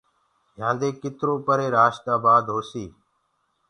يهآندي 0.59 0.89
ڪترو 1.01 1.33
پري 1.47 1.67
رآشدآبآد 1.77 2.43
هوسي 2.53 2.85